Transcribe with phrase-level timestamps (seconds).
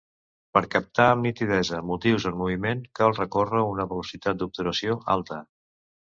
[0.57, 5.39] Per captar amb nitidesa motius en moviment cal recórrer a una velocitat d'obturació alta.